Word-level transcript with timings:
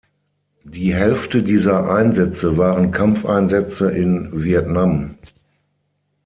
Die 0.63 0.95
Hälfte 0.95 1.43
dieser 1.43 1.87
Einsätze 1.93 2.57
waren 2.57 2.89
Kampfeinsätze 2.91 3.91
in 3.91 4.31
Vietnam. 4.41 5.19